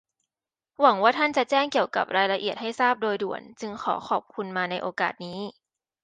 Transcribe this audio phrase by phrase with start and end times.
[0.81, 5.39] หวังว่าท่านจะแจ้งเกี่ยวกับรายละเอียดให้ทราบโดยด่วน จึงขอขอบคุณมาในโอกาสนี้